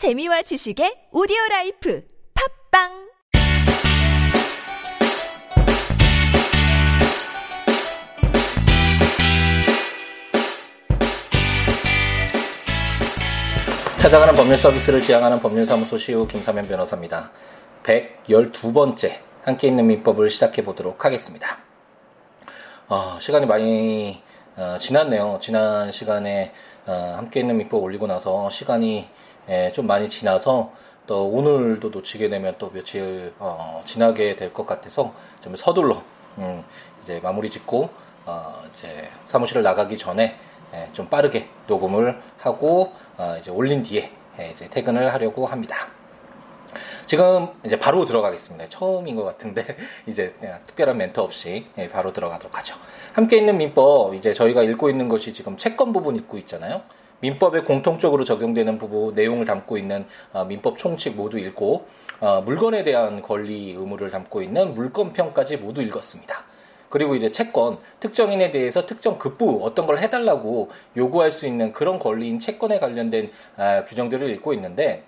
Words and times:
재미와 0.00 0.40
지식의 0.40 1.12
오디오 1.12 1.36
라이프 1.50 2.02
팟빵 2.72 2.88
찾아가는 13.98 14.32
법률 14.32 14.56
서비스를 14.56 15.02
지향하는 15.02 15.38
법률사무소 15.38 15.98
시우 15.98 16.26
김삼연 16.26 16.66
변호사입니다. 16.66 17.30
112번째 17.82 19.20
함께 19.42 19.68
읽는 19.68 19.86
민법을 19.86 20.30
시작해 20.30 20.64
보도록 20.64 21.04
하겠습니다. 21.04 21.58
어, 22.88 23.18
시간이 23.20 23.44
많이 23.44 24.22
어, 24.56 24.78
지났네요. 24.78 25.40
지난 25.42 25.92
시간에 25.92 26.54
어, 26.86 27.16
함께 27.18 27.40
있는 27.40 27.58
민법 27.58 27.82
올리고 27.82 28.06
나서 28.06 28.48
시간이 28.48 29.06
예, 29.50 29.68
좀 29.70 29.86
많이 29.86 30.08
지나서 30.08 30.72
또 31.06 31.28
오늘도 31.28 31.88
놓치게 31.90 32.28
되면 32.28 32.54
또 32.58 32.70
며칠 32.70 33.32
어, 33.38 33.82
지나게 33.84 34.36
될 34.36 34.52
것 34.54 34.64
같아서 34.66 35.12
좀 35.40 35.56
서둘러 35.56 36.02
음, 36.38 36.64
이제 37.02 37.18
마무리 37.22 37.50
짓고 37.50 37.90
어, 38.26 38.62
이제 38.70 39.10
사무실을 39.24 39.62
나가기 39.62 39.98
전에 39.98 40.38
예, 40.74 40.88
좀 40.92 41.08
빠르게 41.08 41.48
녹음을 41.66 42.20
하고 42.38 42.92
어, 43.16 43.36
이제 43.38 43.50
올린 43.50 43.82
뒤에 43.82 44.12
예, 44.38 44.50
이제 44.50 44.68
퇴근을 44.68 45.12
하려고 45.12 45.46
합니다. 45.46 45.88
지금 47.06 47.48
이제 47.64 47.76
바로 47.76 48.04
들어가겠습니다. 48.04 48.68
처음인 48.68 49.16
것 49.16 49.24
같은데 49.24 49.76
이제 50.06 50.32
특별한 50.66 50.96
멘트 50.96 51.18
없이 51.18 51.66
예, 51.76 51.88
바로 51.88 52.12
들어가도록 52.12 52.56
하죠. 52.58 52.76
함께 53.14 53.38
있는 53.38 53.58
민법 53.58 54.14
이제 54.14 54.32
저희가 54.32 54.62
읽고 54.62 54.88
있는 54.90 55.08
것이 55.08 55.32
지금 55.32 55.56
채권 55.56 55.92
부분 55.92 56.14
읽고 56.14 56.38
있잖아요. 56.38 56.82
민법에 57.20 57.60
공통적으로 57.60 58.24
적용되는 58.24 58.78
부분 58.78 59.14
내용을 59.14 59.44
담고 59.44 59.76
있는 59.76 60.06
어, 60.32 60.44
민법 60.44 60.78
총칙 60.78 61.16
모두 61.16 61.38
읽고 61.38 61.86
어, 62.20 62.42
물건에 62.42 62.82
대한 62.84 63.22
권리 63.22 63.72
의무를 63.72 64.10
담고 64.10 64.42
있는 64.42 64.74
물건평까지 64.74 65.58
모두 65.58 65.82
읽었습니다. 65.82 66.44
그리고 66.88 67.14
이제 67.14 67.30
채권, 67.30 67.78
특정인에 68.00 68.50
대해서 68.50 68.84
특정 68.84 69.16
급부 69.16 69.60
어떤 69.62 69.86
걸 69.86 69.98
해달라고 69.98 70.70
요구할 70.96 71.30
수 71.30 71.46
있는 71.46 71.72
그런 71.72 71.98
권리인 72.00 72.40
채권에 72.40 72.80
관련된 72.80 73.30
아, 73.56 73.84
규정들을 73.84 74.28
읽고 74.30 74.52
있는데 74.54 75.04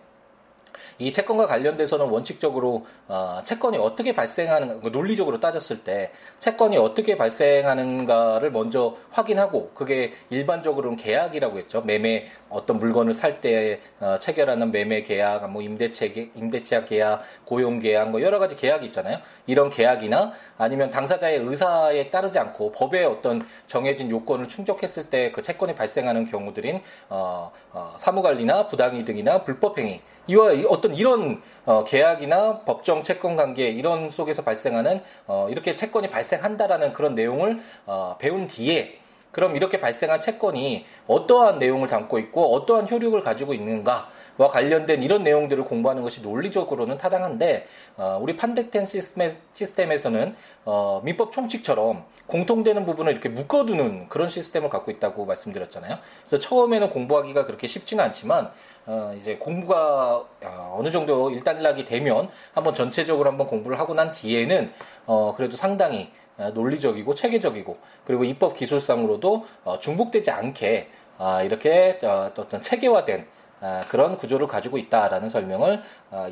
이 1.03 1.13
채권과 1.13 1.47
관련돼서는 1.47 2.07
원칙적으로 2.07 2.87
어, 3.09 3.41
채권이 3.45 3.79
어떻게 3.79 4.15
발생하는 4.15 4.81
가 4.81 4.89
논리적으로 4.91 5.41
따졌을 5.41 5.83
때 5.83 6.13
채권이 6.39 6.77
어떻게 6.77 7.17
발생하는가를 7.17 8.53
먼저 8.53 8.97
확인하고 9.11 9.71
그게 9.75 10.13
일반적으로는 10.31 10.97
계약이라고 10.97 11.59
했죠. 11.59 11.83
매매 11.83 12.27
어떤 12.49 12.79
물건을 12.79 13.15
살때 13.15 13.81
어, 14.01 14.19
체결하는 14.19 14.71
매매 14.71 15.03
계약, 15.03 15.51
뭐 15.51 15.63
임대체 15.63 16.31
임대차 16.35 16.85
계약, 16.85 17.23
고용 17.45 17.81
계약 17.81 18.11
뭐 18.11 18.23
여러 18.23 18.39
가지 18.39 18.55
계약이 18.55 18.87
있잖아요. 18.87 19.19
이런 19.47 19.71
계약이나 19.71 20.33
아니면 20.57 20.91
당사자의 20.91 21.39
의사에 21.39 22.11
따르지 22.11 22.39
않고 22.39 22.73
법의 22.73 23.07
어떤 23.07 23.45
정해진 23.67 24.09
요건을 24.11 24.47
충족했을 24.47 25.11
때 25.11 25.33
그 25.33 25.43
채권이 25.43 25.75
발생하는 25.75 26.25
경우들인 26.27 26.81
어, 27.09 27.51
어, 27.73 27.95
사무관리나 27.97 28.69
부당이득이나 28.69 29.43
불법행위 29.43 30.01
이와 30.29 30.53
어떤 30.69 30.92
이런 30.95 31.43
어, 31.65 31.85
계약이나 31.85 32.61
법정 32.61 33.03
채권 33.03 33.37
관계 33.37 33.69
이런 33.69 34.11
속에서 34.11 34.43
발생하는 34.43 35.01
어, 35.27 35.49
이렇게 35.51 35.75
채권이 35.75 36.11
발생한다라는 36.11 36.93
그런 36.93 37.15
내용을 37.15 37.61
어, 37.87 38.17
배운 38.19 38.47
뒤에 38.47 38.99
그럼 39.33 39.57
이렇게 39.57 39.81
발생한 39.81 40.21
채권이 40.21 40.85
어떠한 41.07 41.59
내용을 41.59 41.89
담고 41.89 42.19
있고 42.19 42.55
어떠한 42.55 42.89
효력을 42.89 43.21
가지고 43.23 43.55
있는가와 43.55 44.09
관련된 44.49 45.03
이런 45.03 45.23
내용들을 45.23 45.65
공부하는 45.65 46.03
것이 46.03 46.23
논리적으로는 46.23 46.99
타당한데 46.99 47.67
어, 47.97 48.19
우리 48.21 48.37
판택텐 48.37 48.87
시스템, 48.87 49.93
에 49.93 49.99
서는 49.99 50.35
어, 50.65 51.01
민법 51.05 51.33
총칙처럼 51.33 52.05
공통되는 52.27 52.87
부분을 52.87 53.13
이렇게 53.13 53.29
묶어두는 53.29 54.09
그런 54.09 54.29
시스템을 54.29 54.71
갖고 54.71 54.91
있다고 54.91 55.27
말씀드렸잖아요. 55.27 55.99
그래서 56.21 56.39
처음에는 56.39 56.89
공부하기가 56.89 57.47
그렇게 57.47 57.67
쉽지는 57.67 58.05
않지만 58.05 58.51
어, 58.87 59.15
이제 59.17 59.37
공부가 59.37 60.25
어, 60.45 60.77
어느 60.79 60.91
정도 60.91 61.31
일단락이 61.31 61.85
되면 61.85 62.29
한번 62.55 62.75
전체적으로 62.75 63.31
한번 63.31 63.47
공부를 63.47 63.79
하고 63.79 63.95
난 63.95 64.13
뒤에는 64.13 64.71
어, 65.07 65.35
그래도 65.37 65.57
상당히 65.57 66.11
어, 66.39 66.51
논리적이고 66.51 67.15
체계적이고 67.15 67.79
그리고 68.05 68.25
입법 68.25 68.57
기술상으로도 68.57 69.45
어, 69.65 69.79
중복되지 69.79 70.31
않게 70.31 70.89
아, 71.19 71.43
이렇게 71.43 71.99
어, 72.03 72.33
어떤 72.37 72.61
체계화된 72.61 73.21
아, 73.21 73.42
그런 73.89 74.17
구조를 74.17 74.47
가지고 74.47 74.79
있다라는 74.79 75.29
설명을 75.29 75.83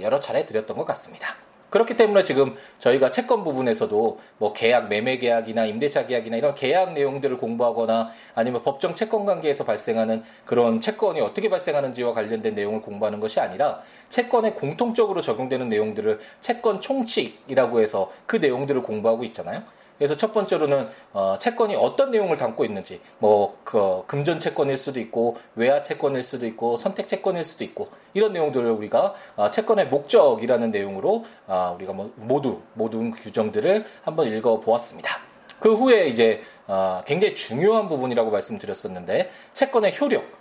여러 0.01 0.21
차례 0.21 0.47
드렸던 0.47 0.77
것 0.77 0.85
같습니다. 0.85 1.37
그렇기 1.71 1.97
때문에 1.97 2.25
지금 2.25 2.57
저희가 2.81 3.13
채권 3.13 3.45
부분에서도 3.45 4.19
뭐 4.39 4.53
계약, 4.53 4.89
매매 4.89 5.19
계약이나 5.19 5.67
임대차 5.67 6.07
계약이나 6.07 6.37
이런 6.37 6.55
계약 6.57 6.93
내용들을 6.95 7.37
공부하거나 7.37 8.11
아니면 8.35 8.63
법정 8.63 8.97
채권 8.97 9.25
관계에서 9.25 9.65
발생하는 9.65 10.25
그런 10.45 10.81
채권이 10.81 11.21
어떻게 11.21 11.49
발생하는지와 11.49 12.13
관련된 12.13 12.57
내용을 12.57 12.83
공부하는 12.83 13.21
것이 13.21 13.39
아니라 13.39 13.81
채권에 14.09 14.55
공통적으로 14.55 15.21
적용되는 15.21 15.69
내용들을 15.69 16.19
채권 16.41 16.81
총칙이라고 16.81 17.81
해서 17.81 18.11
그 18.27 18.37
내용들을 18.37 18.83
공부하고 18.83 19.23
있잖아요. 19.25 19.63
그래서 20.01 20.17
첫 20.17 20.33
번째로는 20.33 20.89
어, 21.13 21.37
채권이 21.39 21.77
어떤 21.77 22.11
내용을 22.11 22.37
담고 22.37 22.65
있는지 22.65 23.01
뭐 23.21 23.61
그 23.71 24.03
금전 24.09 24.41
채권일 24.41 24.77
수도 24.77 24.99
있고 24.99 25.37
외화 25.55 25.81
채권일 25.81 26.25
수도 26.25 26.45
있고 26.47 26.77
선택 26.77 27.07
채권일 27.07 27.45
수도 27.45 27.63
있고 27.63 27.87
이런 28.15 28.33
내용들을 28.33 28.69
우리가 28.69 29.15
어, 29.37 29.49
채권의 29.51 29.87
목적이라는 29.87 30.73
내용으로 30.73 31.25
어, 31.47 31.75
우리가 31.77 31.93
뭐 31.93 32.13
모두 32.17 32.63
모든 32.75 33.13
규정들을 33.13 33.85
한번 34.03 34.27
읽어 34.27 34.59
보았습니다. 34.59 35.21
그 35.61 35.75
후에 35.75 36.09
이제 36.09 36.41
어, 36.67 37.03
굉장히 37.07 37.37
중요한 37.37 37.89
부분이라고 37.89 38.31
말씀드렸었는데 38.31 39.31
채권의 39.53 39.97
효력 40.01 40.25
어, 40.25 40.40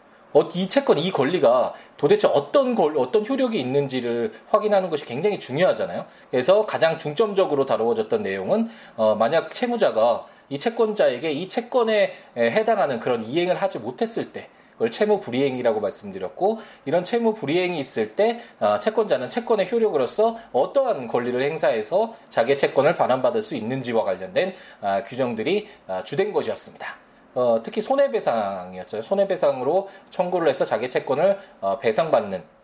이 0.54 0.70
채권, 0.70 0.98
이 0.98 1.12
권리가 1.12 1.74
도대체 1.98 2.28
어떤 2.28 2.76
걸, 2.76 2.98
어떤 2.98 3.26
효력이 3.26 3.60
있는지를 3.60 4.34
확인하는 4.48 4.90
것이 4.90 5.06
굉장히 5.06 5.40
중요하잖아요. 5.40 6.06
그래서 6.32 6.66
가장 6.66 6.98
중점적으로 6.98 7.66
다루어졌던 7.66 8.22
내용은, 8.22 8.70
어, 8.96 9.16
만약 9.16 9.54
채무자가 9.54 10.26
이 10.50 10.58
채권자에게 10.58 11.32
이 11.32 11.48
채권에 11.48 12.14
해당하는 12.38 13.00
그런 13.00 13.24
이행을 13.24 13.56
하지 13.62 13.80
못했을 13.80 14.32
때, 14.32 14.50
그걸 14.80 14.92
채무 14.92 15.20
불이행이라고 15.20 15.82
말씀드렸고 15.82 16.60
이런 16.86 17.04
채무 17.04 17.34
불이행이 17.34 17.78
있을 17.78 18.16
때 18.16 18.40
어, 18.62 18.80
채권자는 18.80 19.28
채권의 19.28 19.70
효력으로서 19.70 20.38
어떠한 20.54 21.08
권리를 21.08 21.40
행사해서 21.42 22.16
자기의 22.30 22.58
채권을 22.58 22.96
반환받을 22.96 23.42
수 23.42 23.56
있는지와 23.56 24.06
관련된 24.06 24.56
아, 24.80 25.04
규정들이 25.04 25.68
아, 25.86 26.06
주된 26.06 26.32
것이었습니다. 26.32 27.09
어, 27.36 27.62
특히 27.64 27.82
손해배상이었죠. 27.82 29.02
손해배상으로 29.02 29.88
청구를 30.10 30.48
해서 30.50 30.66
자기 30.66 30.90
채권을 30.90 31.38
어, 31.62 31.80
배상받는 31.80 32.40
아, 32.40 32.59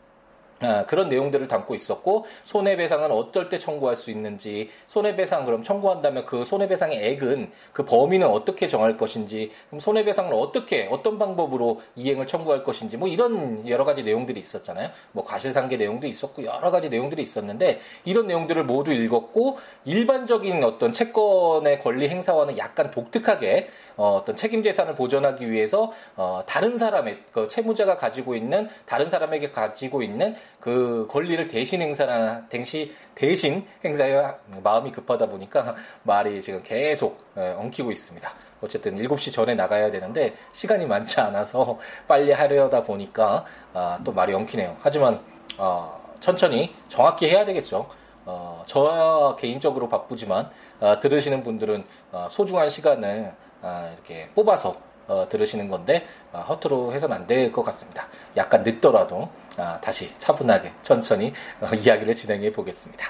그런 0.87 1.09
내용들을 1.09 1.47
담고 1.47 1.75
있었고 1.75 2.25
손해배상은 2.43 3.11
어떨 3.11 3.49
때 3.49 3.59
청구할 3.59 3.95
수 3.95 4.09
있는지 4.09 4.69
손해배상 4.87 5.45
그럼 5.45 5.63
청구한다면 5.63 6.25
그 6.25 6.45
손해배상의 6.45 7.05
액은 7.11 7.51
그 7.73 7.83
범위는 7.85 8.27
어떻게 8.27 8.67
정할 8.67 8.95
것인지 8.95 9.51
그럼 9.69 9.79
손해배상을 9.79 10.33
어떻게 10.33 10.87
어떤 10.89 11.19
방법으로 11.19 11.81
이행을 11.95 12.27
청구할 12.27 12.63
것인지 12.63 12.97
뭐 12.97 13.07
이런 13.07 13.67
여러 13.67 13.83
가지 13.83 14.03
내용들이 14.03 14.39
있었잖아요. 14.39 14.89
뭐 15.11 15.23
과실상계 15.23 15.77
내용도 15.77 16.07
있었고 16.07 16.45
여러 16.45 16.71
가지 16.71 16.89
내용들이 16.89 17.21
있었는데 17.21 17.79
이런 18.05 18.27
내용들을 18.27 18.63
모두 18.63 18.91
읽었고 18.91 19.57
일반적인 19.83 20.63
어떤 20.63 20.91
채권의 20.91 21.81
권리 21.81 22.07
행사와는 22.07 22.57
약간 22.57 22.91
독특하게 22.91 23.67
어, 23.97 24.23
떤 24.25 24.35
책임 24.35 24.63
재산을 24.63 24.95
보존하기 24.95 25.49
위해서 25.51 25.91
어, 26.15 26.43
다른 26.45 26.77
사람의 26.77 27.19
그 27.31 27.47
채무자가 27.47 27.95
가지고 27.97 28.35
있는 28.35 28.69
다른 28.85 29.09
사람에게 29.09 29.51
가지고 29.51 30.01
있는 30.01 30.35
그 30.59 31.07
권리를 31.09 31.47
대신 31.47 31.81
행사나 31.81 32.47
대신 32.49 32.91
대신 33.13 33.65
행사에 33.83 34.33
마음이 34.63 34.91
급하다 34.91 35.27
보니까 35.27 35.75
말이 36.03 36.41
지금 36.41 36.61
계속 36.63 37.23
예, 37.37 37.55
엉키고 37.57 37.91
있습니다. 37.91 38.29
어쨌든 38.61 38.97
7시 38.97 39.31
전에 39.31 39.53
나가야 39.55 39.91
되는데 39.91 40.35
시간이 40.53 40.85
많지 40.85 41.19
않아서 41.21 41.79
빨리 42.07 42.31
하려다 42.31 42.83
보니까 42.83 43.45
아, 43.73 43.99
또 44.03 44.11
말이 44.11 44.33
엉키네요. 44.33 44.77
하지만 44.81 45.21
어, 45.57 46.13
천천히 46.19 46.75
정확히 46.89 47.29
해야 47.29 47.45
되겠죠. 47.45 47.87
어, 48.25 48.63
저 48.65 49.35
개인적으로 49.39 49.87
바쁘지만 49.87 50.49
어, 50.79 50.99
들으시는 50.99 51.43
분들은 51.43 51.83
어, 52.11 52.27
소중한 52.29 52.69
시간을 52.69 53.33
아, 53.61 53.89
이렇게 53.93 54.29
뽑아서 54.35 54.77
어, 55.07 55.27
들으시는 55.29 55.69
건데 55.69 56.05
어, 56.33 56.39
허투루 56.47 56.93
해서는 56.93 57.15
안 57.15 57.27
될 57.27 57.51
것 57.51 57.63
같습니다. 57.63 58.07
약간 58.37 58.63
늦더라도 58.63 59.29
아, 59.57 59.79
다시 59.81 60.11
차분하게 60.17 60.71
천천히 60.81 61.33
어, 61.61 61.67
이야기를 61.75 62.15
진행해 62.15 62.51
보겠습니다. 62.51 63.05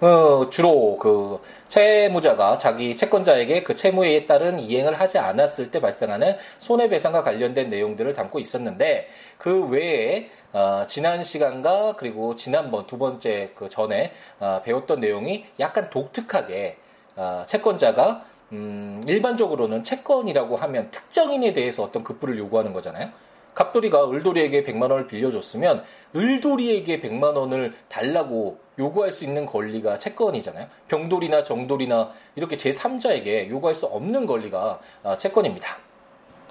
어, 0.00 0.48
주로 0.48 0.96
그 0.96 1.40
채무자가 1.66 2.56
자기 2.56 2.96
채권자에게 2.96 3.64
그 3.64 3.74
채무에 3.74 4.26
따른 4.26 4.58
이행을 4.60 4.94
하지 5.00 5.18
않았을 5.18 5.72
때 5.72 5.80
발생하는 5.80 6.36
손해배상과 6.58 7.22
관련된 7.24 7.68
내용들을 7.68 8.14
담고 8.14 8.38
있었는데 8.38 9.08
그 9.38 9.66
외에 9.66 10.30
어, 10.52 10.84
지난 10.86 11.24
시간과 11.24 11.96
그리고 11.96 12.36
지난번 12.36 12.86
두 12.86 12.96
번째 12.96 13.50
그 13.56 13.68
전에 13.68 14.12
어, 14.38 14.60
배웠던 14.64 15.00
내용이 15.00 15.44
약간 15.58 15.90
독특하게 15.90 16.76
어, 17.16 17.42
채권자가 17.46 18.24
음, 18.52 19.00
일반적으로는 19.06 19.82
채권이라고 19.82 20.56
하면 20.56 20.90
특정인에 20.90 21.52
대해서 21.52 21.82
어떤 21.82 22.02
급부를 22.02 22.38
요구하는 22.38 22.72
거잖아요. 22.72 23.10
갑돌이가 23.54 24.08
을돌이에게 24.10 24.62
100만 24.62 24.82
원을 24.82 25.08
빌려줬으면 25.08 25.82
을돌이에게 26.14 27.00
100만 27.00 27.36
원을 27.36 27.74
달라고 27.88 28.60
요구할 28.78 29.10
수 29.10 29.24
있는 29.24 29.46
권리가 29.46 29.98
채권이잖아요. 29.98 30.68
병돌이나 30.86 31.42
정돌이나 31.42 32.10
이렇게 32.36 32.56
제3자에게 32.56 33.50
요구할 33.50 33.74
수 33.74 33.86
없는 33.86 34.26
권리가 34.26 34.78
아, 35.02 35.18
채권입니다. 35.18 35.76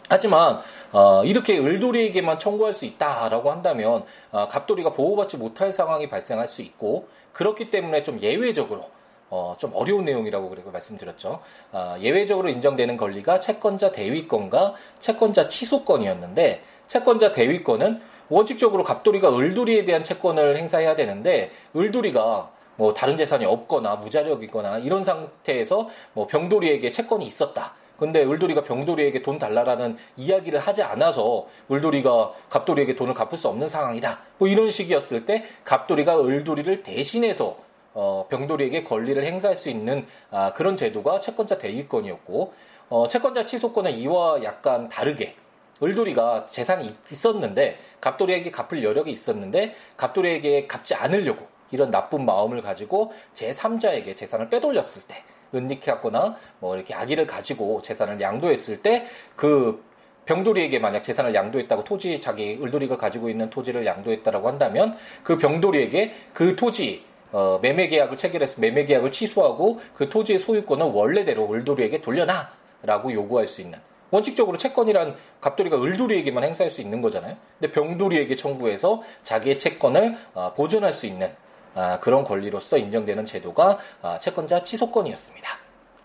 하지만 0.09 0.59
어, 0.91 1.23
이렇게 1.23 1.57
을돌이에게만 1.57 2.39
청구할 2.39 2.73
수 2.73 2.85
있다라고 2.85 3.51
한다면 3.51 4.03
어, 4.31 4.47
갑돌이가 4.49 4.91
보호받지 4.91 5.37
못할 5.37 5.71
상황이 5.71 6.09
발생할 6.09 6.47
수 6.47 6.61
있고 6.61 7.07
그렇기 7.31 7.69
때문에 7.69 8.03
좀 8.03 8.19
예외적으로 8.21 8.89
어, 9.29 9.55
좀 9.57 9.71
어려운 9.73 10.05
내용이라고 10.05 10.49
그리고 10.49 10.71
말씀드렸죠. 10.71 11.39
어, 11.71 11.95
예외적으로 11.99 12.49
인정되는 12.49 12.97
권리가 12.97 13.39
채권자 13.39 13.91
대위권과 13.91 14.75
채권자 14.99 15.47
취소권이었는데 15.47 16.61
채권자 16.87 17.31
대위권은 17.31 18.01
원칙적으로 18.29 18.83
갑돌이가 18.83 19.35
을돌이에 19.35 19.85
대한 19.85 20.03
채권을 20.03 20.57
행사해야 20.57 20.95
되는데 20.95 21.51
을돌이가 21.75 22.51
뭐 22.75 22.93
다른 22.93 23.17
재산이 23.17 23.45
없거나 23.45 23.95
무자력이거나 23.97 24.79
이런 24.79 25.03
상태에서 25.03 25.89
뭐 26.13 26.27
병돌이에게 26.27 26.91
채권이 26.91 27.25
있었다. 27.25 27.73
근데 27.97 28.23
을돌이가 28.23 28.61
병돌이에게 28.61 29.23
돈 29.23 29.39
달라라는 29.39 29.97
이야기를 30.17 30.59
하지 30.59 30.83
않아서 30.83 31.47
을돌이가 31.71 32.33
갑돌이에게 32.49 32.95
돈을 32.95 33.15
갚을 33.15 33.37
수 33.37 33.47
없는 33.47 33.67
상황이다. 33.67 34.19
뭐 34.37 34.47
이런 34.47 34.69
식이었을 34.69 35.25
때 35.25 35.45
갑돌이가 35.63 36.19
을돌이를 36.19 36.83
대신해서 36.83 37.57
어, 37.99 38.27
병돌이에게 38.29 38.83
권리를 38.83 39.23
행사할 39.23 39.57
수 39.57 39.71
있는 39.71 40.05
아, 40.29 40.53
그런 40.53 40.75
제도가 40.75 41.19
채권자 41.19 41.57
대위권이었고 41.57 42.53
어, 42.89 43.07
채권자 43.07 43.43
취소권은 43.43 43.91
이와 43.97 44.43
약간 44.43 44.87
다르게 44.87 45.35
을돌이가 45.81 46.45
재산이 46.45 46.95
있었는데 47.11 47.79
갑돌이에게 47.99 48.51
갚을 48.51 48.83
여력이 48.83 49.09
있었는데 49.09 49.73
갑돌이에게 49.97 50.67
갚지 50.67 50.93
않으려고 50.93 51.47
이런 51.71 51.89
나쁜 51.89 52.23
마음을 52.23 52.61
가지고 52.61 53.13
제3자에게 53.33 54.15
재산을 54.15 54.47
빼돌렸을 54.49 55.01
때 55.07 55.23
은닉해 55.55 55.89
왔거나 55.93 56.35
뭐 56.59 56.75
이렇게 56.75 56.93
아기를 56.93 57.25
가지고 57.25 57.81
재산을 57.81 58.21
양도했을 58.21 58.83
때그 58.83 59.83
병돌이에게 60.25 60.77
만약 60.77 61.01
재산을 61.01 61.33
양도했다고 61.33 61.83
토지 61.83 62.21
자기 62.21 62.59
을돌이가 62.61 62.97
가지고 62.97 63.29
있는 63.29 63.49
토지를 63.49 63.87
양도했다라고 63.87 64.47
한다면 64.47 64.95
그 65.23 65.37
병돌이에게 65.39 66.13
그 66.33 66.55
토지 66.55 67.03
어, 67.31 67.59
매매 67.61 67.87
계약을 67.87 68.17
체결해서 68.17 68.61
매매 68.61 68.85
계약을 68.85 69.11
취소하고 69.11 69.79
그 69.93 70.09
토지의 70.09 70.39
소유권을 70.39 70.85
원래대로 70.87 71.51
을돌이에게 71.51 72.01
돌려놔라고 72.01 73.13
요구할 73.13 73.47
수 73.47 73.61
있는 73.61 73.79
원칙적으로 74.09 74.57
채권이란 74.57 75.15
갑돌이가 75.41 75.81
을돌이에게만 75.81 76.43
행사할 76.43 76.69
수 76.69 76.81
있는 76.81 77.01
거잖아요. 77.01 77.35
근데 77.59 77.73
병돌이에게 77.73 78.35
청구해서 78.35 79.01
자기의 79.23 79.57
채권을 79.57 80.15
어, 80.33 80.53
보존할 80.55 80.93
수 80.93 81.05
있는 81.05 81.29
아, 81.75 81.99
그런 81.99 82.23
권리로서 82.23 82.77
인정되는 82.77 83.25
제도가 83.25 83.77
아, 84.01 84.19
채권자 84.19 84.63
취소권이었습니다. 84.63 85.47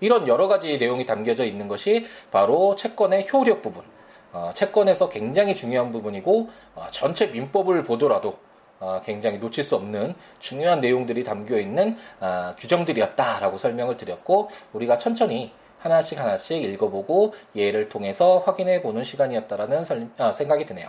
이런 0.00 0.28
여러 0.28 0.48
가지 0.48 0.76
내용이 0.76 1.06
담겨져 1.06 1.44
있는 1.44 1.68
것이 1.68 2.06
바로 2.30 2.74
채권의 2.76 3.28
효력 3.32 3.62
부분, 3.62 3.84
어, 4.32 4.50
채권에서 4.52 5.08
굉장히 5.08 5.54
중요한 5.54 5.92
부분이고 5.92 6.50
어, 6.74 6.86
전체 6.90 7.26
민법을 7.26 7.84
보더라도 7.84 8.36
굉장히 9.04 9.38
놓칠 9.38 9.64
수 9.64 9.76
없는 9.76 10.14
중요한 10.38 10.80
내용들이 10.80 11.24
담겨 11.24 11.58
있는 11.58 11.96
아, 12.20 12.54
규정들이었다라고 12.58 13.56
설명을 13.56 13.96
드렸고 13.96 14.50
우리가 14.72 14.98
천천히 14.98 15.52
하나씩 15.78 16.18
하나씩 16.18 16.62
읽어보고 16.62 17.34
예를 17.56 17.88
통해서 17.88 18.38
확인해 18.38 18.82
보는 18.82 19.04
시간이었다라는 19.04 19.82
아, 20.18 20.32
생각이 20.32 20.66
드네요. 20.66 20.88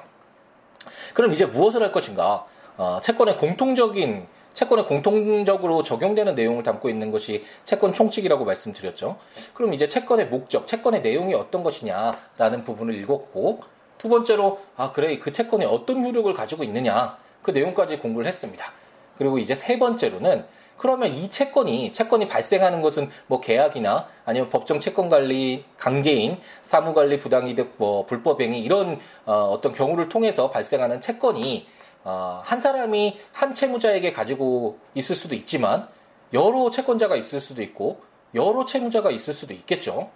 그럼 1.14 1.32
이제 1.32 1.46
무엇을 1.46 1.82
할 1.82 1.92
것인가? 1.92 2.46
어, 2.78 3.00
채권의 3.02 3.38
공통적인 3.38 4.28
채권에 4.54 4.84
공통적으로 4.84 5.82
적용되는 5.82 6.36
내용을 6.36 6.64
담고 6.64 6.90
있는 6.90 7.10
것이 7.10 7.44
채권 7.64 7.94
총칙이라고 7.94 8.46
말씀드렸죠. 8.46 9.18
그럼 9.54 9.74
이제 9.74 9.88
채권의 9.88 10.28
목적, 10.28 10.68
채권의 10.68 11.02
내용이 11.02 11.34
어떤 11.34 11.64
것이냐라는 11.64 12.64
부분을 12.64 12.94
읽었고 12.96 13.62
두 13.98 14.10
번째로 14.10 14.60
아 14.76 14.92
그래 14.92 15.18
그 15.18 15.32
채권이 15.32 15.66
어떤 15.66 16.04
효력을 16.04 16.32
가지고 16.34 16.64
있느냐 16.66 17.18
그 17.44 17.52
내용까지 17.52 18.00
공부를 18.00 18.26
했습니다. 18.28 18.74
그리고 19.18 19.38
이제 19.38 19.54
세 19.54 19.78
번째로는 19.78 20.46
그러면 20.78 21.14
이 21.14 21.30
채권이 21.30 21.94
채권이 21.94 22.28
발생하는 22.28 22.82
것은 22.82 23.10
뭐 23.28 23.40
계약이나 23.40 24.08
아니면 24.26 24.50
법정 24.50 24.80
채권 24.80 25.08
관리 25.08 25.66
강개인 25.78 26.40
사무 26.62 26.94
관리 26.94 27.20
부당이득 27.20 27.76
뭐 27.78 28.06
불법 28.06 28.42
행위 28.42 28.60
이런 28.60 29.00
어, 29.26 29.60
떤 29.62 29.72
경우를 29.72 30.10
통해서 30.10 30.50
발생하는 30.50 31.00
채권이 31.00 31.68
어, 32.04 32.42
한 32.44 32.60
사람이 32.60 33.20
한 33.32 33.54
채무자에게 33.54 34.12
가지고 34.12 34.80
있을 34.96 35.16
수도 35.16 35.36
있지만 35.36 35.88
여러 36.34 36.70
채권자가 36.70 37.16
있을 37.16 37.40
수도 37.40 37.62
있고 37.62 38.02
여러 38.34 38.66
채무자가 38.66 39.12
있을 39.12 39.34
수도 39.34 39.54
있겠죠. 39.54 40.10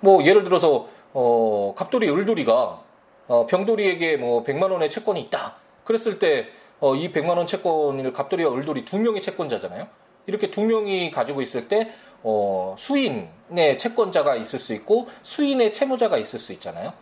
뭐 0.00 0.24
예를 0.24 0.44
들어서 0.44 0.88
어, 1.12 1.72
갑돌이 1.76 2.10
을돌이가 2.10 2.82
어, 3.26 3.46
병돌이에게 3.46 4.16
뭐 4.18 4.42
100만 4.44 4.70
원의 4.70 4.90
채권이 4.90 5.20
있다. 5.22 5.56
그랬을 5.84 6.18
때 6.18 6.48
어, 6.80 6.94
이 6.94 7.12
100만 7.12 7.36
원 7.36 7.46
채권을 7.46 8.12
갑돌이와 8.12 8.54
을돌이 8.54 8.84
두 8.84 8.98
명의 8.98 9.22
채권자잖아요. 9.22 9.86
이렇게 10.26 10.50
두 10.50 10.62
명이 10.64 11.10
가지고 11.10 11.42
있을 11.42 11.68
때 11.68 11.90
어, 12.22 12.74
수인의 12.78 13.78
채권자가 13.78 14.36
있을 14.36 14.58
수 14.58 14.74
있고 14.74 15.08
수인의 15.22 15.72
채무자가 15.72 16.16
있을 16.18 16.38
수 16.38 16.52
있잖아요. 16.52 16.92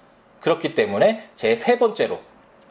그렇기 0.41 0.75
때문에 0.75 1.29
제 1.35 1.55
세 1.55 1.79
번째로 1.79 2.19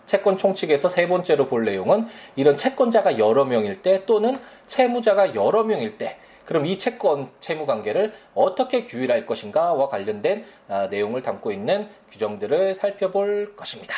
채권 0.06 0.38
총칙에서 0.38 0.90
세 0.90 1.08
번째로 1.08 1.48
볼 1.48 1.64
내용은 1.64 2.08
이런 2.36 2.58
채권자가 2.58 3.18
여러 3.18 3.46
명일 3.46 3.82
때 3.82 4.06
또는 4.06 4.40
채무자가 4.68 5.36
여러 5.36 5.64
명일 5.64 5.98
때 5.98 6.18
그럼 6.44 6.66
이 6.66 6.78
채권 6.78 7.30
채무 7.40 7.66
관계를 7.66 8.14
어떻게 8.34 8.84
규율할 8.84 9.26
것인가와 9.26 9.88
관련된 9.88 10.44
아, 10.68 10.88
내용을 10.88 11.22
담고 11.22 11.54
있는 11.54 11.88
규정들을 12.10 12.76
살펴볼 12.76 13.56
것입니다. 13.56 13.96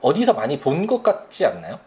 어디서 0.00 0.32
많이 0.34 0.58
본 0.60 0.86
것 0.86 1.02
같지 1.02 1.44
않나요? 1.46 1.78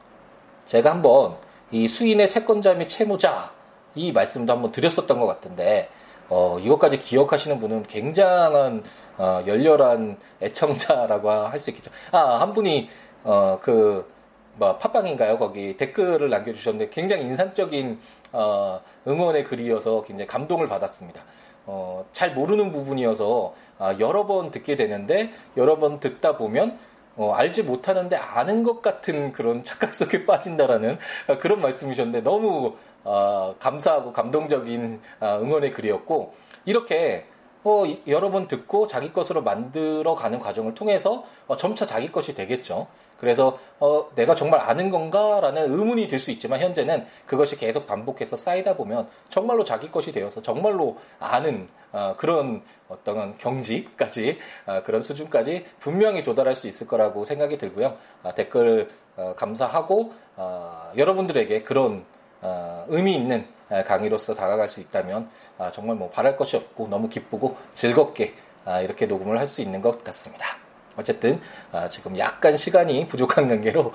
제가 0.66 0.92
한번 0.92 1.38
이 1.72 1.88
수인의 1.88 2.30
채권자 2.30 2.74
및 2.76 2.88
채무자 2.88 3.52
이 3.96 4.12
말씀도 4.12 4.54
한번 4.54 4.72
드렸었던 4.72 5.20
것 5.20 5.26
같은데 5.28 5.90
어, 6.30 6.58
이것까지 6.60 7.00
기억하시는 7.00 7.60
분은 7.60 7.84
굉장한 7.84 8.84
어, 9.18 9.44
열렬한 9.46 10.18
애청자라고 10.42 11.30
할 11.30 11.60
수 11.60 11.70
있겠죠. 11.72 11.92
아, 12.12 12.40
한 12.40 12.54
분이 12.54 12.90
어, 13.24 13.60
그 13.62 14.10
뭐, 14.56 14.78
팟빵인가요? 14.78 15.38
거기 15.38 15.78
댓글을 15.78 16.30
남겨주셨는데 16.30 16.90
굉장히 16.90 17.24
인상적인 17.24 18.00
어, 18.34 18.82
응원의 19.08 19.46
글이어서 19.46 20.04
굉장히 20.04 20.28
감동을 20.28 20.68
받았습니다. 20.68 21.22
어, 21.66 22.06
잘 22.12 22.34
모르는 22.34 22.72
부분이어서 22.72 23.54
아, 23.80 23.96
여러 24.00 24.26
번 24.26 24.52
듣게 24.52 24.76
되는데 24.76 25.32
여러 25.58 25.78
번 25.80 26.00
듣다 26.00 26.38
보면 26.38 26.78
어, 27.16 27.34
알지 27.34 27.64
못하는데 27.64 28.16
아는 28.16 28.64
것 28.64 28.82
같은 28.82 29.34
그런 29.34 29.64
착각 29.64 29.94
속에 29.94 30.26
빠진다라는 30.28 30.98
그런 31.40 31.62
말씀이셨는데 31.62 32.22
너무 32.22 32.76
어, 33.04 33.56
감사하고 33.60 34.14
감동적인 34.14 35.02
어, 35.20 35.40
응원의 35.42 35.72
글이었고 35.74 36.34
이렇게 36.66 37.26
어, 37.64 37.84
여러 38.08 38.32
번 38.32 38.48
듣고 38.48 38.88
자기 38.88 39.14
것으로 39.14 39.42
만들어가는 39.44 40.40
과정을 40.40 40.74
통해서 40.74 41.24
어, 41.48 41.58
점차 41.58 41.86
자기 41.86 42.12
것이 42.12 42.34
되겠죠. 42.34 42.88
그래서 43.20 43.60
어, 43.80 44.10
내가 44.16 44.34
정말 44.34 44.62
아는 44.62 44.90
건가라는 44.90 45.72
의문이 45.72 46.08
들 46.08 46.20
수 46.20 46.32
있지만 46.32 46.60
현재는 46.60 47.06
그것이 47.28 47.56
계속 47.56 47.86
반복해서 47.86 48.36
쌓이다 48.36 48.76
보면 48.76 49.08
정말로 49.30 49.64
자기 49.64 49.92
것이 49.92 50.12
되어서 50.12 50.42
정말로 50.42 50.98
아는 51.20 51.68
어, 51.92 52.16
그런 52.18 52.64
어떤 52.90 53.38
경지까지 53.38 54.40
어, 54.66 54.82
그런 54.84 55.02
수준까지 55.02 55.66
분명히 55.80 56.24
도달할 56.24 56.56
수 56.56 56.68
있을 56.68 56.88
거라고 56.88 57.24
생각이 57.24 57.60
들고요. 57.60 57.96
아, 58.24 58.34
댓글 58.34 58.90
어, 59.18 59.34
감사하고 59.36 60.14
어, 60.38 60.92
여러분들에게 60.98 61.62
그런 61.62 62.06
어, 62.42 62.86
의미 62.88 63.16
있는 63.16 63.48
강의로서 63.86 64.34
다가갈 64.36 64.68
수 64.68 64.82
있다면 64.82 65.30
아, 65.58 65.72
정말 65.72 65.96
뭐 65.96 66.10
바랄 66.10 66.36
것이 66.36 66.56
없고 66.58 66.88
너무 66.90 67.08
기쁘고 67.10 67.56
즐겁게 67.74 68.34
아, 68.66 68.82
이렇게 68.82 69.06
녹음을 69.06 69.40
할 69.40 69.48
수 69.48 69.62
있는 69.62 69.82
것 69.82 70.04
같습니다. 70.04 70.58
어쨌든 70.98 71.40
아, 71.72 71.88
지금 71.88 72.18
약간 72.18 72.58
시간이 72.58 73.08
부족한 73.10 73.48
관계로 73.48 73.94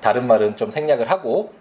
다른 0.00 0.26
말은 0.26 0.56
좀 0.56 0.70
생략을 0.70 1.10
하고 1.10 1.52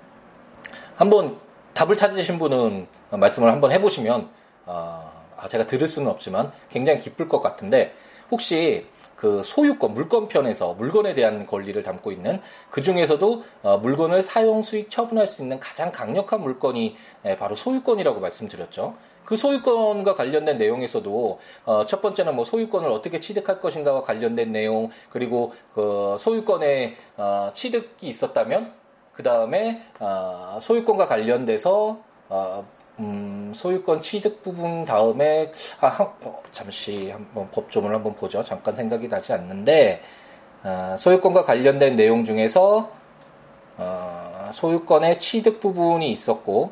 한번 0.96 1.38
답을 1.74 1.96
찾으신 1.98 2.40
분은 2.40 2.88
말씀을 3.12 3.52
한번 3.52 3.72
해보시면 3.72 4.30
어, 4.66 5.12
제가 5.50 5.66
들을 5.66 5.88
수는 5.88 6.10
없지만 6.10 6.52
굉장히 6.70 7.00
기쁠 7.00 7.28
것 7.28 7.42
같은데 7.42 7.94
혹시 8.32 8.88
그 9.18 9.44
소유권, 9.44 9.94
물권 9.94 10.30
편에서 10.30 10.76
물건에 10.76 11.14
대한 11.14 11.46
권리를 11.46 11.82
담고 11.84 12.14
있는 12.14 12.40
그 12.70 12.82
중에서도 12.82 13.44
어, 13.64 13.78
물건을 13.80 14.24
사용 14.24 14.62
수익 14.62 14.90
처분할 14.90 15.28
수 15.28 15.42
있는 15.42 15.60
가장 15.60 15.92
강력한 15.92 16.42
물건이 16.42 16.96
바로 17.38 17.56
소유권이라고 17.56 18.22
말씀드렸죠. 18.22 18.96
그 19.28 19.36
소유권과 19.36 20.14
관련된 20.14 20.58
내용에서도 20.58 21.40
어, 21.66 21.86
첫 21.86 22.02
번째는 22.02 22.34
뭐 22.34 22.46
소유권을 22.46 22.90
어떻게 22.90 23.20
취득할 23.20 23.60
것인가와 23.60 24.02
관련된 24.02 24.54
내용 24.54 24.90
그리고 25.10 25.54
그 25.74 26.16
소유권에 26.18 26.96
어, 27.18 27.50
취득이 27.54 28.08
있었다면 28.08 28.72
그 29.12 29.24
다음에 29.24 29.84
어, 30.00 30.60
소유권과 30.62 31.08
관련돼서 31.08 32.00
어, 32.30 32.66
음, 33.00 33.51
소유권 33.54 34.01
취득 34.01 34.42
부분 34.42 34.84
다음에 34.84 35.51
아, 35.82 35.88
한, 35.88 36.08
어, 36.22 36.42
잠시 36.51 37.12
한번 37.12 37.50
법조문을 37.51 37.96
한번 37.96 38.16
보죠. 38.16 38.44
잠깐 38.44 38.74
생각이 38.74 39.08
나지 39.08 39.34
않는데 39.34 40.01
어, 40.63 40.96
소유권과 40.98 41.44
관련된 41.44 41.96
내용 41.96 42.25
중에서 42.25 42.89
어, 43.77 44.50
소유권의 44.51 45.20
취득 45.20 45.60
부분이 45.60 46.10
있었고 46.12 46.72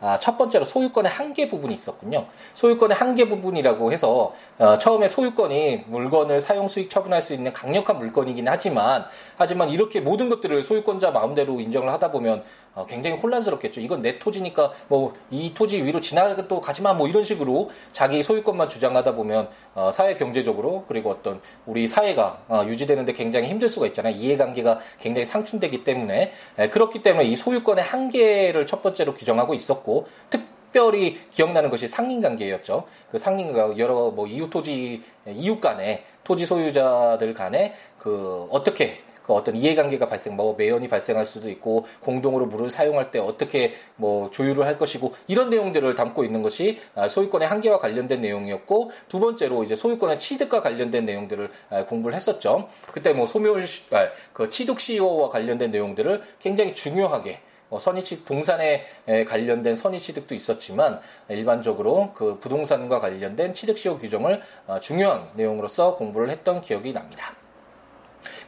아, 0.00 0.18
첫 0.18 0.38
번째로 0.38 0.64
소유권의 0.64 1.10
한계 1.10 1.48
부분이 1.48 1.74
있었군요. 1.74 2.26
소유권의 2.54 2.96
한계 2.96 3.28
부분이라고 3.28 3.92
해서 3.92 4.32
어, 4.58 4.78
처음에 4.78 5.08
소유권이 5.08 5.84
물건을 5.88 6.40
사용 6.40 6.68
수익 6.68 6.88
처분할 6.88 7.20
수 7.20 7.34
있는 7.34 7.52
강력한 7.52 7.98
물건이긴 7.98 8.48
하지만 8.48 9.04
하지만 9.36 9.68
이렇게 9.68 10.00
모든 10.00 10.30
것들을 10.30 10.62
소유권자 10.62 11.10
마음대로 11.10 11.60
인정을 11.60 11.92
하다 11.92 12.12
보면 12.12 12.44
어, 12.74 12.86
굉장히 12.86 13.16
혼란스럽겠죠. 13.16 13.80
이건 13.80 14.02
내 14.02 14.18
토지니까 14.18 14.72
뭐 14.88 15.12
이 15.30 15.54
토지 15.54 15.82
위로 15.82 16.00
지나가도 16.00 16.60
가지마 16.60 16.94
뭐 16.94 17.08
이런 17.08 17.24
식으로 17.24 17.70
자기 17.92 18.22
소유권만 18.22 18.68
주장하다 18.68 19.14
보면 19.14 19.48
어, 19.74 19.90
사회 19.92 20.14
경제적으로 20.14 20.84
그리고 20.88 21.10
어떤 21.10 21.40
우리 21.66 21.86
사회가 21.88 22.42
어, 22.48 22.64
유지되는데 22.66 23.12
굉장히 23.12 23.48
힘들 23.48 23.68
수가 23.68 23.86
있잖아요. 23.86 24.14
이해관계가 24.14 24.80
굉장히 24.98 25.24
상충되기 25.24 25.84
때문에 25.84 26.32
에, 26.58 26.68
그렇기 26.68 27.02
때문에 27.02 27.24
이 27.26 27.36
소유권의 27.36 27.84
한계를 27.84 28.66
첫 28.66 28.82
번째로 28.82 29.14
규정하고 29.14 29.54
있었고 29.54 30.06
특별히 30.28 31.20
기억나는 31.30 31.70
것이 31.70 31.88
상린관계였죠. 31.88 32.84
그 33.10 33.18
상린관 33.18 33.78
여러 33.78 34.10
뭐 34.10 34.26
이웃 34.26 34.50
토지 34.50 35.02
이웃 35.26 35.60
간에 35.60 36.04
토지 36.24 36.46
소유자들 36.46 37.34
간에 37.34 37.74
그 37.98 38.48
어떻게 38.50 39.00
그 39.30 39.34
어떤 39.36 39.54
이해관계가 39.54 40.08
발생, 40.08 40.34
뭐 40.34 40.56
매연이 40.56 40.88
발생할 40.88 41.24
수도 41.24 41.48
있고 41.50 41.86
공동으로 42.00 42.46
물을 42.46 42.68
사용할 42.68 43.12
때 43.12 43.20
어떻게 43.20 43.74
뭐 43.94 44.28
조율을 44.28 44.66
할 44.66 44.76
것이고 44.76 45.14
이런 45.28 45.50
내용들을 45.50 45.94
담고 45.94 46.24
있는 46.24 46.42
것이 46.42 46.80
아, 46.96 47.06
소유권의 47.06 47.46
한계와 47.46 47.78
관련된 47.78 48.20
내용이었고 48.22 48.90
두 49.06 49.20
번째로 49.20 49.62
이제 49.62 49.76
소유권의 49.76 50.18
취득과 50.18 50.62
관련된 50.62 51.04
내용들을 51.04 51.48
아, 51.70 51.84
공부를 51.84 52.16
했었죠. 52.16 52.68
그때 52.90 53.12
뭐 53.12 53.26
소멸 53.26 53.62
아, 53.92 54.08
그 54.32 54.48
취득 54.48 54.80
시효와 54.80 55.28
관련된 55.28 55.70
내용들을 55.70 56.22
굉장히 56.40 56.74
중요하게 56.74 57.38
뭐 57.68 57.78
선의취 57.78 58.24
동산에 58.24 58.84
관련된 59.28 59.76
선의취득도 59.76 60.34
있었지만 60.34 60.98
일반적으로 61.28 62.10
그 62.14 62.40
부동산과 62.40 62.98
관련된 62.98 63.54
취득시효 63.54 63.98
규정을 63.98 64.42
중요한 64.80 65.28
내용으로서 65.34 65.94
공부를 65.94 66.30
했던 66.30 66.60
기억이 66.60 66.92
납니다. 66.92 67.36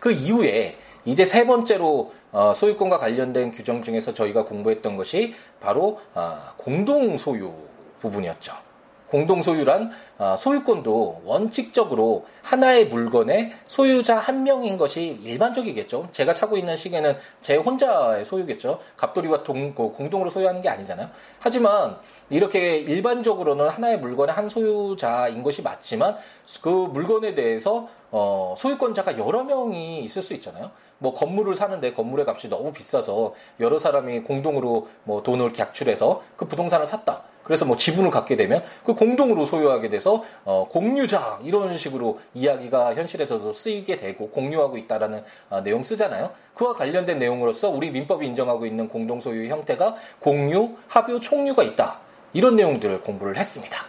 그 0.02 0.10
이후에 0.10 0.78
이제 1.04 1.24
세 1.24 1.46
번째로 1.46 2.12
어, 2.32 2.52
소유권과 2.52 2.98
관련된 2.98 3.52
규정 3.52 3.84
중에서 3.84 4.12
저희가 4.12 4.44
공부했던 4.44 4.96
것이 4.96 5.32
바로 5.60 6.00
어, 6.12 6.38
공동 6.56 7.16
소유 7.16 7.52
부분이었죠. 8.00 8.71
공동 9.12 9.42
소유란 9.42 9.90
어, 10.16 10.36
소유권도 10.38 11.24
원칙적으로 11.26 12.24
하나의 12.40 12.86
물건의 12.86 13.52
소유자 13.66 14.16
한 14.16 14.42
명인 14.42 14.78
것이 14.78 15.18
일반적이겠죠. 15.22 16.08
제가 16.12 16.32
차고 16.32 16.56
있는 16.56 16.76
시계는 16.76 17.18
제 17.42 17.56
혼자의 17.56 18.24
소유겠죠. 18.24 18.78
갑돌이와 18.96 19.42
동, 19.42 19.74
그 19.74 19.90
공동으로 19.90 20.30
소유하는 20.30 20.62
게 20.62 20.70
아니잖아요. 20.70 21.10
하지만 21.40 21.98
이렇게 22.30 22.78
일반적으로는 22.78 23.68
하나의 23.68 23.98
물건의 23.98 24.34
한 24.34 24.48
소유자인 24.48 25.42
것이 25.42 25.60
맞지만 25.60 26.16
그 26.62 26.70
물건에 26.70 27.34
대해서 27.34 27.88
어, 28.10 28.54
소유권자가 28.56 29.18
여러 29.18 29.44
명이 29.44 30.02
있을 30.04 30.22
수 30.22 30.32
있잖아요. 30.32 30.70
뭐 30.96 31.12
건물을 31.12 31.54
사는데 31.54 31.92
건물의 31.92 32.24
값이 32.26 32.48
너무 32.48 32.72
비싸서 32.72 33.34
여러 33.60 33.78
사람이 33.78 34.20
공동으로 34.20 34.88
뭐 35.04 35.22
돈을 35.22 35.52
객출해서 35.52 36.22
그 36.36 36.46
부동산을 36.46 36.86
샀다. 36.86 37.24
그래서 37.44 37.64
뭐 37.64 37.76
지분을 37.76 38.10
갖게 38.10 38.36
되면 38.36 38.62
그 38.84 38.94
공동으로 38.94 39.46
소유하게 39.46 39.88
돼서 39.88 40.22
어, 40.44 40.66
공유자 40.70 41.38
이런 41.42 41.76
식으로 41.76 42.20
이야기가 42.34 42.94
현실에서도 42.94 43.52
쓰이게 43.52 43.96
되고 43.96 44.30
공유하고 44.30 44.76
있다라는 44.76 45.22
어, 45.50 45.60
내용 45.62 45.82
쓰잖아요. 45.82 46.30
그와 46.54 46.74
관련된 46.74 47.18
내용으로서 47.18 47.68
우리 47.70 47.90
민법이 47.90 48.26
인정하고 48.26 48.66
있는 48.66 48.88
공동 48.88 49.20
소유 49.20 49.48
형태가 49.48 49.96
공유, 50.20 50.76
합유, 50.88 51.20
총유가 51.20 51.62
있다. 51.62 52.00
이런 52.32 52.56
내용들을 52.56 53.00
공부를 53.02 53.36
했습니다. 53.36 53.86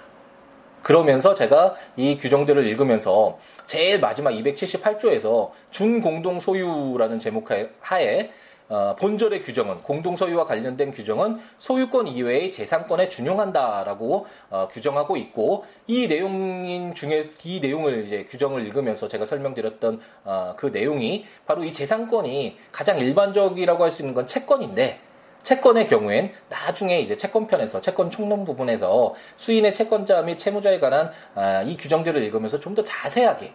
그러면서 0.82 1.34
제가 1.34 1.76
이 1.96 2.18
규정들을 2.18 2.68
읽으면서 2.68 3.40
제일 3.66 4.00
마지막 4.00 4.32
278조에서 4.32 5.52
준공동 5.72 6.42
소유라는 6.42 7.20
제목 7.20 7.50
하에 7.80 8.32
어, 8.74 8.96
본절의 8.96 9.44
규정은 9.44 9.84
공동소유와 9.84 10.46
관련된 10.46 10.90
규정은 10.90 11.40
소유권 11.60 12.08
이외의 12.08 12.50
재산권에 12.50 13.08
준용한다라고 13.08 14.26
어, 14.50 14.68
규정하고 14.72 15.16
있고 15.18 15.64
이 15.86 16.08
내용인 16.08 16.96
중에 16.96 17.30
이 17.44 17.60
내용을 17.60 18.04
이제 18.04 18.26
규정을 18.26 18.66
읽으면서 18.66 19.08
제가 19.08 19.26
설명드렸던 19.26 20.02
어, 20.24 20.56
그 20.58 20.66
내용이 20.68 21.24
바로 21.46 21.64
이 21.64 21.72
재산권이 21.72 22.58
가장 22.72 22.98
일반적이라고 22.98 23.84
할 23.84 23.92
수 23.92 24.02
있는 24.02 24.16
건 24.16 24.26
채권인데 24.26 25.00
채권의 25.44 25.86
경우엔 25.86 26.32
나중에 26.50 27.00
이제 27.00 27.16
채권편에서 27.16 27.80
채권 27.80 28.10
총론 28.10 28.44
부분에서 28.44 29.14
수인의 29.38 29.72
채권자 29.74 30.24
및 30.24 30.40
채무자에 30.40 30.80
관한 30.80 31.12
아, 31.36 31.62
이 31.62 31.78
규정들을 31.78 32.20
읽으면서 32.24 32.60
좀 32.60 32.74
더 32.74 32.84
자세하게 32.84 33.54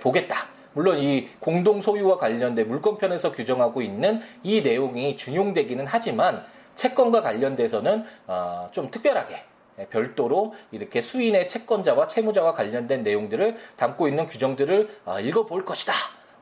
보겠다. 0.00 0.48
물론 0.72 0.98
이 0.98 1.28
공동 1.40 1.80
소유와 1.80 2.16
관련된 2.18 2.68
물권편에서 2.68 3.32
규정하고 3.32 3.82
있는 3.82 4.20
이 4.42 4.62
내용이 4.62 5.16
준용되기는 5.16 5.84
하지만 5.86 6.44
채권과 6.74 7.20
관련돼서는 7.20 8.04
어, 8.26 8.68
좀 8.72 8.90
특별하게 8.90 9.44
별도로 9.90 10.54
이렇게 10.70 11.00
수인의 11.00 11.48
채권자와 11.48 12.06
채무자와 12.06 12.52
관련된 12.52 13.02
내용들을 13.02 13.56
담고 13.76 14.08
있는 14.08 14.26
규정들을 14.26 14.88
어, 15.04 15.20
읽어볼 15.20 15.64
것이다. 15.64 15.92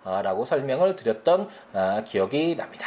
어, 0.04 0.23
라고 0.23 0.44
설명을 0.44 0.97
드렸던 0.97 1.49
어, 1.73 2.02
기억이 2.06 2.56
납니다. 2.56 2.87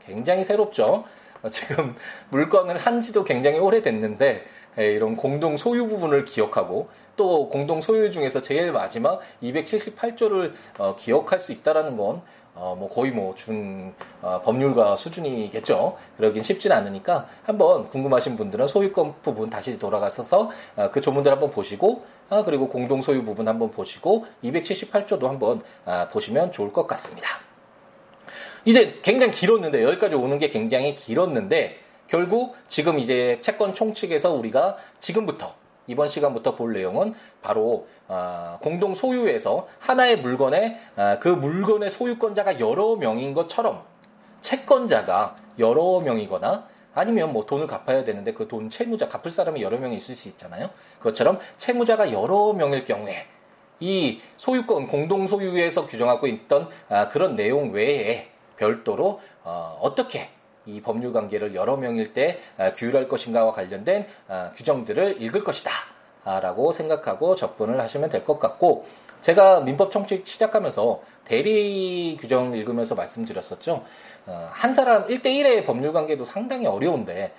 굉장히 0.00 0.44
새롭죠? 0.44 1.04
어, 1.42 1.50
지금 1.50 1.94
물건을 2.30 2.78
한 2.78 3.00
지도 3.00 3.24
굉장히 3.24 3.58
오래됐는데 3.58 4.24
예, 4.34 4.61
이런 4.76 5.16
공동 5.16 5.56
소유 5.56 5.86
부분을 5.86 6.24
기억하고 6.24 6.88
또 7.16 7.48
공동 7.48 7.80
소유 7.80 8.10
중에서 8.10 8.40
제일 8.40 8.72
마지막 8.72 9.20
278조를 9.42 10.52
어, 10.78 10.96
기억할 10.96 11.40
수 11.40 11.52
있다라는 11.52 11.96
건 11.96 12.22
어, 12.54 12.76
뭐 12.78 12.88
거의 12.88 13.12
뭐준 13.12 13.94
어, 14.20 14.40
법률가 14.42 14.96
수준이겠죠. 14.96 15.96
그러긴 16.16 16.42
쉽지는 16.42 16.76
않으니까 16.76 17.26
한번 17.44 17.88
궁금하신 17.88 18.36
분들은 18.36 18.66
소유권 18.66 19.22
부분 19.22 19.48
다시 19.48 19.78
돌아가셔서 19.78 20.50
어, 20.76 20.90
그 20.90 21.00
조문들 21.00 21.32
한번 21.32 21.50
보시고 21.50 22.04
아, 22.28 22.44
그리고 22.44 22.68
공동 22.68 23.00
소유 23.00 23.24
부분 23.24 23.48
한번 23.48 23.70
보시고 23.70 24.26
278조도 24.44 25.24
한번 25.24 25.62
아, 25.84 26.08
보시면 26.08 26.52
좋을 26.52 26.72
것 26.72 26.86
같습니다. 26.86 27.28
이제 28.64 28.98
굉장히 29.02 29.32
길었는데 29.32 29.82
여기까지 29.82 30.14
오는 30.14 30.38
게 30.38 30.48
굉장히 30.48 30.94
길었는데 30.94 31.81
결국 32.08 32.54
지금 32.68 32.98
이제 32.98 33.38
채권 33.40 33.74
총칙에서 33.74 34.32
우리가 34.32 34.76
지금부터 34.98 35.54
이번 35.86 36.08
시간부터 36.08 36.54
볼 36.54 36.72
내용은 36.74 37.14
바로 37.40 37.86
어, 38.08 38.58
공동 38.60 38.94
소유에서 38.94 39.66
하나의 39.78 40.18
물건에 40.18 40.78
어, 40.96 41.16
그 41.20 41.28
물건의 41.28 41.90
소유권자가 41.90 42.60
여러 42.60 42.96
명인 42.96 43.34
것처럼 43.34 43.82
채권자가 44.40 45.36
여러 45.58 46.00
명이거나 46.00 46.68
아니면 46.94 47.32
뭐 47.32 47.46
돈을 47.46 47.66
갚아야 47.66 48.04
되는데 48.04 48.32
그 48.34 48.46
돈 48.46 48.68
채무자 48.68 49.08
갚을 49.08 49.30
사람이 49.30 49.62
여러 49.62 49.78
명이 49.78 49.96
있을 49.96 50.14
수 50.14 50.28
있잖아요. 50.28 50.70
그것처럼 50.98 51.38
채무자가 51.56 52.12
여러 52.12 52.52
명일 52.52 52.84
경우에 52.84 53.26
이 53.80 54.20
소유권 54.36 54.88
공동 54.88 55.26
소유에서 55.26 55.86
규정하고 55.86 56.26
있던 56.26 56.68
아, 56.88 57.08
그런 57.08 57.34
내용 57.34 57.72
외에 57.72 58.28
별도로 58.56 59.20
어, 59.42 59.78
어떻게 59.80 60.28
이 60.66 60.80
법률 60.80 61.12
관계를 61.12 61.54
여러 61.54 61.76
명일 61.76 62.12
때 62.12 62.38
아, 62.58 62.72
규율할 62.72 63.08
것인가와 63.08 63.52
관련된 63.52 64.06
아, 64.28 64.52
규정들을 64.54 65.20
읽을 65.22 65.44
것이다. 65.44 65.70
라고 66.24 66.70
생각하고 66.70 67.34
접근을 67.34 67.80
하시면 67.80 68.08
될 68.08 68.22
것 68.22 68.38
같고 68.38 68.86
제가 69.22 69.60
민법 69.60 69.90
청취 69.90 70.22
시작하면서 70.24 71.00
대리 71.24 72.16
규정 72.20 72.54
읽으면서 72.54 72.94
말씀드렸었죠. 72.94 73.84
어, 74.26 74.48
한 74.52 74.72
사람 74.72 75.04
1대1의 75.06 75.66
법률 75.66 75.92
관계도 75.92 76.24
상당히 76.24 76.66
어려운데 76.66 77.32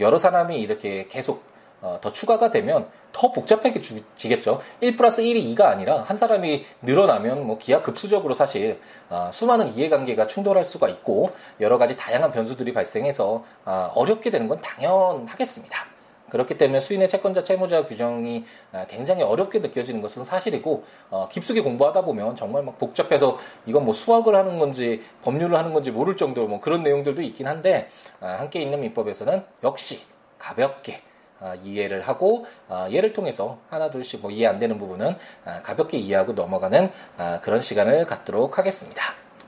여러 0.00 0.18
사람이 0.18 0.60
이렇게 0.60 1.06
계속 1.08 1.44
어, 1.46 1.53
더 2.00 2.12
추가가 2.12 2.50
되면 2.50 2.88
더 3.12 3.30
복잡해지겠죠. 3.30 4.60
1 4.80 4.96
플러스 4.96 5.22
1이 5.22 5.54
2가 5.54 5.66
아니라 5.66 6.02
한 6.02 6.16
사람이 6.16 6.64
늘어나면 6.82 7.46
뭐 7.46 7.58
기하급수적으로 7.58 8.34
사실 8.34 8.80
어, 9.08 9.30
수많은 9.32 9.74
이해관계가 9.74 10.26
충돌할 10.26 10.64
수가 10.64 10.88
있고 10.88 11.30
여러 11.60 11.78
가지 11.78 11.96
다양한 11.96 12.32
변수들이 12.32 12.72
발생해서 12.72 13.44
어, 13.64 13.92
어렵게 13.94 14.30
되는 14.30 14.48
건 14.48 14.60
당연하겠습니다. 14.60 15.94
그렇기 16.30 16.58
때문에 16.58 16.80
수인의 16.80 17.08
채권자 17.08 17.44
채무자 17.44 17.84
규정이 17.84 18.44
아, 18.72 18.86
굉장히 18.86 19.22
어렵게 19.22 19.60
느껴지는 19.60 20.02
것은 20.02 20.24
사실이고 20.24 20.82
어, 21.10 21.28
깊숙이 21.30 21.60
공부하다 21.60 22.02
보면 22.02 22.34
정말 22.34 22.64
막 22.64 22.76
복잡해서 22.76 23.38
이건 23.66 23.84
뭐 23.84 23.94
수학을 23.94 24.34
하는 24.34 24.58
건지 24.58 25.00
법률을 25.22 25.56
하는 25.56 25.72
건지 25.72 25.92
모를 25.92 26.16
정도로 26.16 26.48
뭐 26.48 26.58
그런 26.58 26.82
내용들도 26.82 27.22
있긴 27.22 27.46
한데 27.46 27.88
아, 28.20 28.32
함께 28.40 28.60
있는 28.60 28.80
민법에서는 28.80 29.44
역시 29.62 30.00
가볍게 30.38 30.94
아, 30.94 31.13
이해를 31.62 32.00
하고 32.02 32.46
아, 32.68 32.88
예를 32.90 33.12
통해서 33.12 33.58
하나 33.68 33.90
둘씩 33.90 34.22
뭐 34.22 34.30
이해 34.30 34.46
안 34.46 34.58
되는 34.58 34.78
부분은 34.78 35.16
아, 35.44 35.62
가볍게 35.62 35.98
이해하고 35.98 36.32
넘어가는 36.32 36.90
아, 37.16 37.40
그런 37.40 37.60
시간을 37.60 38.06
갖도록 38.06 38.58
하겠습니다. 38.58 39.02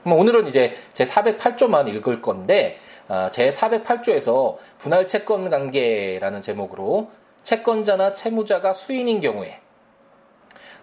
오늘은 0.05 0.47
이제 0.47 0.73
제 0.93 1.03
408조만 1.03 1.87
읽을 1.87 2.21
건데 2.21 2.77
아, 3.07 3.29
제 3.31 3.49
408조에서 3.49 4.57
분할 4.77 5.07
채권 5.07 5.49
관계라는 5.49 6.41
제목으로 6.41 7.09
채권자나 7.41 8.13
채무자가 8.13 8.73
수인인 8.73 9.19
경우에 9.21 9.59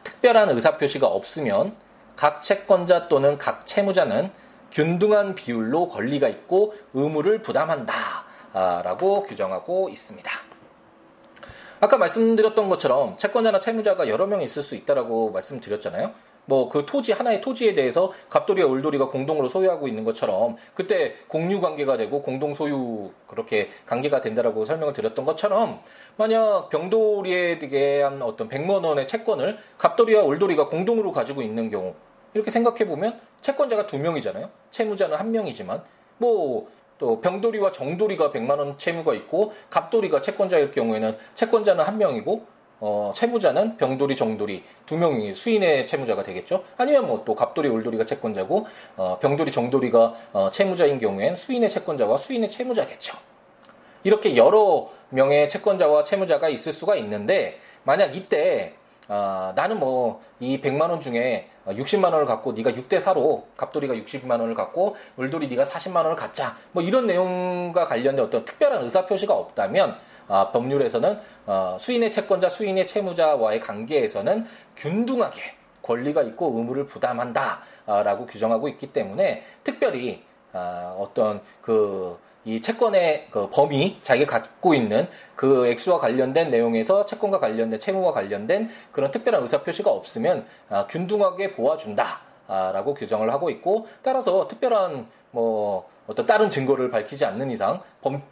특별한 0.02 0.50
의사표시가 0.50 1.06
없으면 1.06 1.76
각 2.16 2.40
채권자 2.42 3.08
또는 3.08 3.38
각 3.38 3.66
채무자는 3.66 4.30
균등한 4.70 5.34
비율로 5.34 5.88
권리가 5.88 6.28
있고 6.28 6.74
의무를 6.92 7.42
부담한다. 7.42 8.24
라고 8.54 9.22
규정하고 9.22 9.88
있습니다. 9.88 10.53
아까 11.84 11.98
말씀드렸던 11.98 12.70
것처럼 12.70 13.18
채권자나 13.18 13.58
채무자가 13.58 14.08
여러 14.08 14.26
명 14.26 14.40
있을 14.40 14.62
수 14.62 14.74
있다라고 14.74 15.32
말씀드렸잖아요. 15.32 16.12
뭐 16.46 16.70
그 16.70 16.86
토지 16.86 17.12
하나의 17.12 17.42
토지에 17.42 17.74
대해서 17.74 18.10
갑돌이와 18.30 18.68
울돌이가 18.68 19.08
공동으로 19.08 19.48
소유하고 19.48 19.86
있는 19.86 20.02
것처럼 20.02 20.56
그때 20.74 21.14
공유 21.28 21.60
관계가 21.60 21.98
되고 21.98 22.22
공동 22.22 22.54
소유 22.54 23.10
그렇게 23.26 23.68
관계가 23.84 24.22
된다라고 24.22 24.64
설명을 24.64 24.94
드렸던 24.94 25.26
것처럼 25.26 25.80
만약 26.16 26.70
병돌이에 26.70 27.58
대한 27.58 28.22
어떤 28.22 28.48
100만 28.48 28.82
원의 28.82 29.06
채권을 29.06 29.58
갑돌이와 29.76 30.22
울돌이가 30.22 30.68
공동으로 30.68 31.12
가지고 31.12 31.42
있는 31.42 31.68
경우 31.68 31.94
이렇게 32.32 32.50
생각해 32.50 32.86
보면 32.86 33.20
채권자가 33.42 33.86
두 33.86 33.98
명이잖아요. 33.98 34.48
채무자는 34.70 35.18
한 35.18 35.30
명이지만 35.32 35.84
뭐 36.16 36.66
또 36.98 37.20
병돌이와 37.20 37.72
정돌이가 37.72 38.30
100만 38.30 38.58
원 38.58 38.78
채무가 38.78 39.14
있고 39.14 39.52
갑돌이가 39.70 40.20
채권자일 40.20 40.70
경우에는 40.72 41.16
채권자는 41.34 41.84
한 41.84 41.98
명이고 41.98 42.54
어, 42.80 43.12
채무자는 43.14 43.76
병돌이, 43.76 44.14
정돌이 44.14 44.62
두 44.84 44.98
명이 44.98 45.34
수인의 45.34 45.86
채무자가 45.86 46.22
되겠죠. 46.22 46.64
아니면 46.76 47.06
뭐 47.06 47.24
또 47.24 47.34
갑돌이, 47.34 47.68
울돌이가 47.68 48.04
채권자고 48.04 48.66
어, 48.96 49.18
병돌이, 49.20 49.50
정돌이가 49.50 50.14
어, 50.32 50.50
채무자인 50.50 50.98
경우엔 50.98 51.36
수인의 51.36 51.70
채권자와 51.70 52.18
수인의 52.18 52.50
채무자겠죠. 52.50 53.16
이렇게 54.02 54.36
여러 54.36 54.90
명의 55.08 55.48
채권자와 55.48 56.04
채무자가 56.04 56.50
있을 56.50 56.72
수가 56.72 56.96
있는데 56.96 57.58
만약 57.84 58.14
이때 58.14 58.74
어, 59.08 59.52
나는 59.54 59.78
뭐 59.78 60.04
이 60.40 60.60
100만 60.60 60.90
원 60.90 61.00
중에 61.00 61.48
60만 61.66 62.12
원을 62.12 62.26
갖고 62.26 62.52
네가 62.52 62.72
6대 62.72 63.00
4로 63.00 63.44
갑돌이가 63.56 63.94
60만 63.94 64.32
원을 64.32 64.54
갖고 64.54 64.96
울돌이 65.16 65.48
네가 65.48 65.62
40만 65.62 65.96
원을 65.96 66.16
갖자. 66.16 66.56
뭐 66.72 66.82
이런 66.82 67.06
내용과 67.06 67.86
관련된 67.86 68.24
어떤 68.24 68.44
특별한 68.44 68.82
의사 68.84 69.06
표시가 69.06 69.34
없다면 69.34 69.96
아, 70.28 70.50
법률에서는 70.52 71.18
어, 71.46 71.76
수인의 71.78 72.10
채권자, 72.10 72.48
수인의 72.48 72.86
채무자와의 72.86 73.60
관계에서는 73.60 74.46
균등하게 74.76 75.42
권리가 75.82 76.22
있고 76.22 76.56
의무를 76.56 76.86
부담한다라고 76.86 78.26
규정하고 78.26 78.68
있기 78.68 78.92
때문에 78.92 79.42
특별히 79.62 80.22
아, 80.52 80.94
어떤 80.98 81.42
그 81.60 82.18
이 82.44 82.60
채권의 82.60 83.28
그 83.30 83.48
범위, 83.50 83.98
자기가 84.02 84.38
갖고 84.38 84.74
있는 84.74 85.08
그 85.34 85.66
액수와 85.66 85.98
관련된 85.98 86.50
내용에서 86.50 87.06
채권과 87.06 87.40
관련된 87.40 87.80
채무와 87.80 88.12
관련된 88.12 88.68
그런 88.92 89.10
특별한 89.10 89.42
의사표시가 89.42 89.90
없으면 89.90 90.46
아, 90.68 90.86
균등하게 90.86 91.52
보아준다. 91.52 92.34
라고 92.46 92.92
규정을 92.92 93.32
하고 93.32 93.48
있고 93.48 93.86
따라서 94.02 94.46
특별한 94.46 95.06
뭐 95.30 95.88
어떤 96.06 96.26
다른 96.26 96.50
증거를 96.50 96.90
밝히지 96.90 97.24
않는 97.24 97.50
이상 97.50 97.80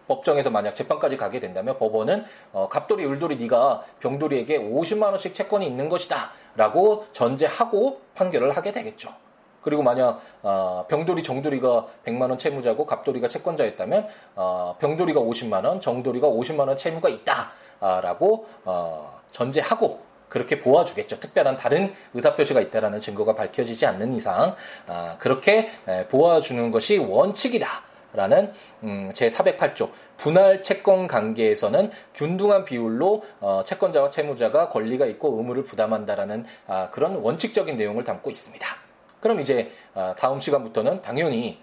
법, 0.07 0.25
정에서 0.25 0.51
만약 0.51 0.75
재판까지 0.75 1.17
가게 1.17 1.41
된다면 1.41 1.79
법원은 1.79 2.25
어, 2.53 2.69
갑돌이 2.69 3.05
을돌이 3.07 3.37
네가 3.37 3.83
병돌이에게 4.01 4.59
50만 4.59 5.05
원씩 5.05 5.33
채권이 5.33 5.67
있는 5.67 5.89
것이다라고 5.89 7.07
전제하고 7.13 8.03
판결을 8.15 8.55
하게 8.55 8.73
되겠죠. 8.73 9.11
그리고 9.63 9.83
만약 9.83 10.21
어, 10.43 10.85
병돌이 10.89 11.23
정돌이가 11.23 11.87
100만 12.05 12.29
원 12.29 12.37
채무자고 12.37 12.85
갑돌이가 12.85 13.29
채권자였다면 13.29 14.09
어, 14.37 14.77
병돌이가 14.79 15.21
50만 15.21 15.65
원, 15.65 15.81
정돌이가 15.81 16.29
50만 16.29 16.69
원 16.69 16.77
채무가 16.77 17.09
있다라고 17.09 18.47
어, 18.65 19.21
전제하고 19.31 20.13
그렇게 20.29 20.59
보아주겠죠. 20.61 21.21
특별한 21.21 21.57
다른 21.57 21.93
의사표시가 22.15 22.61
있다라는 22.63 23.01
증거가 23.01 23.35
밝혀지지 23.35 23.85
않는 23.85 24.15
이상 24.15 24.57
아, 24.87 25.17
그렇게 25.19 25.69
보아주는 26.09 26.71
것이 26.71 26.97
원칙이다. 26.97 27.69
라는 28.15 28.53
음, 28.83 29.11
제408조 29.15 29.91
분할 30.19 30.61
채권 30.61 31.07
관계에서는 31.07 31.91
균등한 32.15 32.65
비율로 32.65 33.23
어, 33.41 33.63
채권자와 33.65 34.11
채무자가 34.11 34.69
권리가 34.69 35.07
있고 35.07 35.39
의무를 35.39 35.63
부담한다라는 35.63 36.45
아, 36.67 36.91
그런 36.91 37.17
원칙적인 37.17 37.77
내용을 37.77 38.05
담고 38.05 38.31
있습니다. 38.31 38.82
그럼 39.23 39.41
이제 39.41 39.71
아, 39.95 40.15
다음 40.19 40.41
시간부터는 40.41 41.01
당연히 41.01 41.59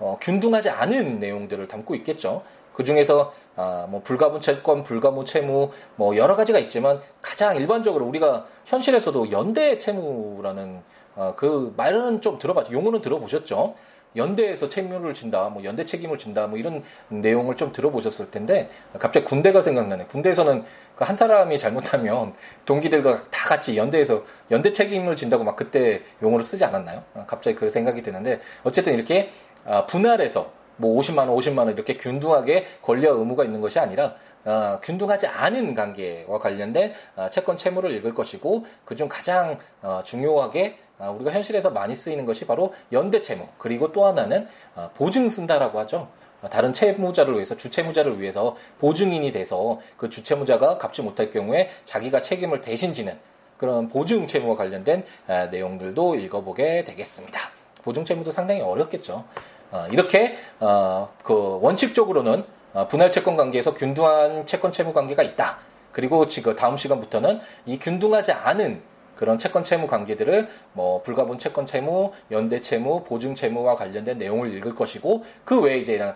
어, 0.00 0.18
균등하지 0.20 0.68
않은 0.68 1.20
내용들을 1.20 1.66
담고 1.68 1.94
있겠죠. 1.94 2.42
그 2.74 2.82
중에서 2.82 3.32
아, 3.54 3.86
뭐 3.88 4.02
불가분 4.02 4.40
채권, 4.40 4.82
불가분 4.82 5.24
채무 5.24 5.70
뭐 5.94 6.16
여러 6.16 6.34
가지가 6.34 6.58
있지만 6.58 7.00
가장 7.22 7.54
일반적으로 7.54 8.04
우리가 8.04 8.46
현실에서도 8.66 9.30
연대 9.30 9.78
채무라는 9.78 10.82
어, 11.14 11.34
그 11.36 11.72
말은 11.76 12.20
좀 12.20 12.38
들어봤죠. 12.38 12.72
용어는 12.72 13.00
들어보셨죠. 13.00 13.76
연대에서 14.16 14.68
책무를 14.68 15.14
진다, 15.14 15.48
뭐 15.48 15.64
연대 15.64 15.84
책임을 15.84 16.18
진다, 16.18 16.46
뭐 16.46 16.58
이런 16.58 16.82
내용을 17.08 17.56
좀 17.56 17.72
들어보셨을 17.72 18.30
텐데 18.30 18.70
갑자기 18.98 19.26
군대가 19.26 19.60
생각나네. 19.60 20.06
군대에서는 20.06 20.64
그 20.96 21.04
한 21.04 21.16
사람이 21.16 21.58
잘못하면 21.58 22.34
동기들과 22.64 23.30
다 23.30 23.48
같이 23.48 23.76
연대에서 23.76 24.22
연대 24.50 24.72
책임을 24.72 25.16
진다고 25.16 25.44
막 25.44 25.56
그때 25.56 26.02
용어를 26.22 26.44
쓰지 26.44 26.64
않았나요? 26.64 27.02
어, 27.14 27.24
갑자기 27.26 27.56
그 27.56 27.68
생각이 27.68 28.02
드는데 28.02 28.40
어쨌든 28.62 28.94
이렇게 28.94 29.30
아, 29.66 29.86
분할해서 29.86 30.52
뭐 30.76 31.00
50만 31.00 31.18
원, 31.18 31.36
50만 31.36 31.58
원 31.58 31.72
이렇게 31.72 31.96
균등하게 31.96 32.66
권리와 32.82 33.14
의무가 33.14 33.44
있는 33.44 33.60
것이 33.60 33.78
아니라 33.78 34.14
어, 34.44 34.78
균등하지 34.82 35.26
않은 35.26 35.74
관계와 35.74 36.38
관련된 36.38 36.92
어, 37.16 37.28
채권 37.30 37.56
채무를 37.56 37.92
읽을 37.92 38.14
것이고 38.14 38.66
그중 38.84 39.08
가장 39.08 39.58
어, 39.82 40.02
중요하게 40.04 40.76
어, 40.76 40.83
우리가 40.98 41.32
현실에서 41.32 41.70
많이 41.70 41.94
쓰이는 41.94 42.24
것이 42.24 42.46
바로 42.46 42.72
연대 42.92 43.20
채무 43.20 43.46
그리고 43.58 43.92
또 43.92 44.06
하나는 44.06 44.46
어, 44.74 44.90
보증 44.94 45.28
쓴다라고 45.28 45.78
하죠. 45.80 46.08
어, 46.42 46.48
다른 46.48 46.72
채무자를 46.72 47.34
위해서 47.34 47.56
주채무자를 47.56 48.20
위해서 48.20 48.56
보증인이 48.78 49.30
돼서 49.32 49.80
그 49.96 50.10
주채무자가 50.10 50.78
갚지 50.78 51.02
못할 51.02 51.30
경우에 51.30 51.70
자기가 51.84 52.22
책임을 52.22 52.60
대신 52.60 52.92
지는 52.92 53.18
그런 53.58 53.88
보증 53.88 54.26
채무와 54.26 54.56
관련된 54.56 55.04
내용들도 55.50 56.16
읽어보게 56.16 56.84
되겠습니다. 56.84 57.40
보증 57.82 58.04
채무도 58.04 58.30
상당히 58.30 58.60
어렵겠죠. 58.60 59.24
어, 59.70 59.86
이렇게 59.90 60.36
어, 60.60 61.12
그 61.22 61.58
원칙적으로는 61.60 62.44
어, 62.72 62.88
분할 62.88 63.10
채권 63.10 63.36
관계에서 63.36 63.74
균등한 63.74 64.46
채권 64.46 64.72
채무 64.72 64.92
관계가 64.92 65.22
있다. 65.22 65.58
그리고 65.92 66.26
지금 66.26 66.56
다음 66.56 66.76
시간부터는 66.76 67.40
이 67.66 67.78
균등하지 67.78 68.32
않은 68.32 68.82
그런 69.16 69.38
채권 69.38 69.64
채무 69.64 69.86
관계들을 69.86 70.48
뭐 70.72 71.02
불가분 71.02 71.38
채권 71.38 71.66
채무, 71.66 72.12
연대 72.30 72.60
채무, 72.60 73.04
보증 73.04 73.34
채무와 73.34 73.74
관련된 73.76 74.18
내용을 74.18 74.54
읽을 74.56 74.74
것이고 74.74 75.24
그 75.44 75.60
외에 75.60 75.78
이제 75.78 76.14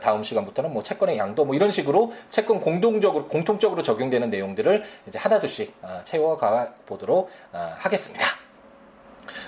다음 0.00 0.22
시간부터는 0.22 0.72
뭐 0.72 0.82
채권의 0.82 1.18
양도 1.18 1.44
뭐 1.44 1.54
이런 1.54 1.70
식으로 1.70 2.12
채권 2.30 2.60
공동적으로 2.60 3.28
공통적으로 3.28 3.82
적용되는 3.82 4.30
내용들을 4.30 4.82
이제 5.06 5.18
하나둘씩 5.18 5.74
채워가 6.04 6.74
보도록 6.86 7.30
하겠습니다. 7.52 8.26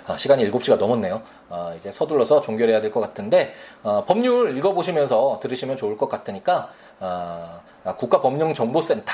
어, 0.06 0.16
시간이 0.16 0.50
7시가 0.50 0.76
넘었네요. 0.76 1.22
어, 1.48 1.72
이제 1.76 1.90
서둘러서 1.90 2.40
종결해야 2.42 2.80
될 2.80 2.90
것 2.90 3.00
같은데 3.00 3.54
어, 3.82 4.04
법률 4.04 4.56
읽어보시면서 4.56 5.38
들으시면 5.40 5.76
좋을 5.76 5.96
것 5.96 6.08
같으니까 6.08 6.70
어, 6.98 7.60
국가법령정보센터 7.96 9.12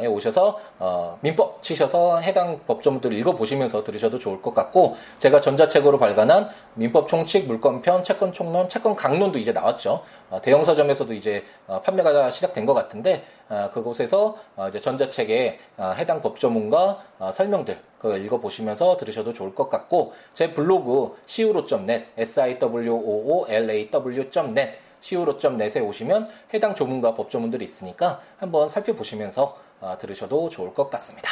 에 0.00 0.06
오셔서 0.06 0.58
어, 0.78 1.18
민법 1.20 1.62
치셔서 1.62 2.18
해당 2.20 2.60
법조문들 2.66 3.12
읽어보시면서 3.12 3.82
들으셔도 3.82 4.18
좋을 4.18 4.42
것 4.42 4.54
같고 4.54 4.96
제가 5.18 5.40
전자책으로 5.40 5.98
발간한 5.98 6.48
민법 6.74 7.08
총칙, 7.08 7.46
물권편, 7.46 8.02
채권 8.02 8.32
총론, 8.32 8.68
채권 8.68 8.94
강론도 8.94 9.38
이제 9.38 9.52
나왔죠. 9.52 10.02
어, 10.30 10.40
대형 10.40 10.64
서점에서도 10.64 11.12
이제 11.14 11.44
어, 11.66 11.80
판매가 11.82 12.30
시작된 12.30 12.66
것 12.66 12.74
같은데 12.74 13.24
어, 13.48 13.70
그곳에서 13.72 14.36
어, 14.56 14.68
이제 14.68 14.80
전자책에 14.80 15.58
어, 15.76 15.94
해당 15.96 16.22
법조문과 16.22 16.98
어, 17.18 17.32
설명들 17.32 17.78
그 17.98 18.16
읽어보시면서 18.18 18.96
들으셔도 18.96 19.32
좋을 19.32 19.54
것 19.54 19.68
같고 19.68 20.12
제 20.34 20.52
블로그 20.52 21.16
siwo.net 21.26 22.06
s 22.18 22.40
i 22.40 22.58
w 22.58 22.92
o 22.92 23.40
o 23.42 23.46
l 23.48 23.70
a 23.70 23.90
w.net 23.90 24.78
siwo.net에 25.02 25.80
오시면 25.80 26.28
해당 26.54 26.74
조문과 26.74 27.14
법조문들이 27.14 27.64
있으니까 27.64 28.20
한번 28.38 28.68
살펴보시면서 28.68 29.44
어, 29.44 29.63
들으셔도 29.98 30.48
좋을 30.48 30.72
것 30.74 30.88
같습니다. 30.90 31.30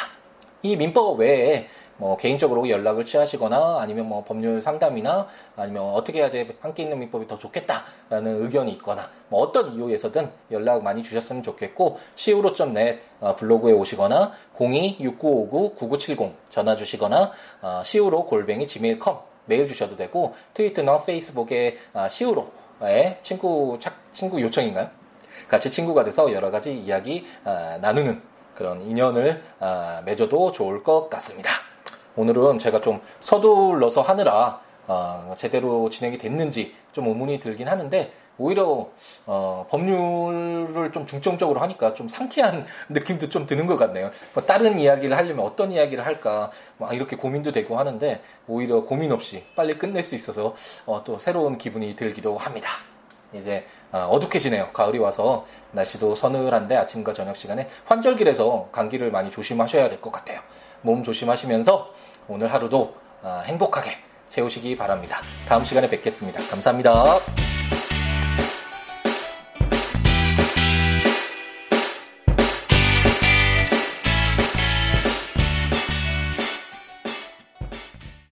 이 0.65 0.77
민법 0.77 1.19
외에 1.19 1.67
뭐 1.97 2.15
개인적으로 2.17 2.69
연락을 2.69 3.05
취하시거나 3.05 3.79
아니면 3.81 4.07
뭐 4.07 4.23
법률 4.23 4.61
상담이나 4.61 5.27
아니면 5.57 5.83
어떻게 5.93 6.19
해야 6.19 6.29
돼 6.29 6.47
함께 6.61 6.83
있는 6.83 6.99
민법이 6.99 7.27
더 7.27 7.37
좋겠다라는 7.37 8.41
의견이 8.43 8.71
있거나 8.73 9.09
뭐 9.27 9.41
어떤 9.41 9.73
이유에서든 9.73 10.31
연락 10.51 10.81
많이 10.81 11.03
주셨으면 11.03 11.43
좋겠고 11.43 11.99
siwo.net 12.17 12.99
어, 13.19 13.35
블로그에 13.35 13.73
오시거나 13.73 14.31
026959-9970 14.57 16.33
전화 16.49 16.75
주시거나 16.75 17.31
어, 17.61 17.81
siwo 17.83 18.25
골뱅이 18.25 18.65
gmail.com 18.67 19.17
메일 19.45 19.67
주셔도 19.67 19.95
되고 19.97 20.33
트위터나 20.53 21.03
페이스북에 21.03 21.77
어, 21.93 22.05
siwo에 22.05 23.19
친구 23.21 23.77
착- 23.79 24.13
친구 24.13 24.41
요청인가요? 24.41 24.89
같이 25.47 25.69
친구가 25.69 26.03
돼서 26.05 26.31
여러 26.31 26.49
가지 26.51 26.73
이야기 26.73 27.25
아, 27.43 27.77
나누는 27.81 28.21
그런 28.55 28.81
인연을 28.81 29.41
아, 29.59 30.01
맺어도 30.05 30.51
좋을 30.51 30.83
것 30.83 31.09
같습니다. 31.09 31.49
오늘은 32.15 32.59
제가 32.59 32.81
좀 32.81 33.01
서둘러서 33.19 34.01
하느라 34.01 34.61
아, 34.87 35.33
제대로 35.37 35.89
진행이 35.89 36.17
됐는지 36.17 36.75
좀 36.91 37.07
의문이 37.07 37.39
들긴 37.39 37.67
하는데 37.67 38.11
오히려 38.37 38.89
어, 39.25 39.65
법률을 39.69 40.91
좀 40.91 41.05
중점적으로 41.05 41.59
하니까 41.61 41.93
좀 41.93 42.07
상쾌한 42.07 42.65
느낌도 42.89 43.29
좀 43.29 43.45
드는 43.45 43.67
것 43.67 43.77
같네요. 43.77 44.09
뭐 44.33 44.43
다른 44.43 44.79
이야기를 44.79 45.15
하려면 45.15 45.45
어떤 45.45 45.71
이야기를 45.71 46.05
할까 46.05 46.51
막 46.77 46.93
이렇게 46.93 47.15
고민도 47.15 47.51
되고 47.51 47.77
하는데 47.77 48.21
오히려 48.47 48.81
고민 48.81 49.11
없이 49.11 49.45
빨리 49.55 49.73
끝낼 49.73 50.03
수 50.03 50.15
있어서 50.15 50.55
어, 50.85 51.03
또 51.03 51.17
새로운 51.19 51.57
기분이 51.57 51.95
들기도 51.95 52.37
합니다. 52.37 52.92
이제 53.33 53.65
아, 53.91 54.05
어둑해지네요. 54.05 54.69
가을이 54.73 54.99
와서 54.99 55.45
날씨도 55.71 56.15
서늘한데 56.15 56.75
아침과 56.77 57.13
저녁 57.13 57.35
시간에 57.37 57.67
환절기라서 57.85 58.69
감기를 58.71 59.11
많이 59.11 59.29
조심하셔야 59.31 59.89
될 59.89 60.01
것 60.01 60.11
같아요. 60.11 60.39
몸 60.81 61.03
조심하시면서 61.03 61.93
오늘 62.27 62.51
하루도 62.53 62.95
아, 63.21 63.43
행복하게 63.45 63.91
채우시기 64.27 64.75
바랍니다. 64.75 65.17
다음 65.47 65.63
시간에 65.63 65.89
뵙겠습니다. 65.89 66.39
감사합니다. 66.49 67.62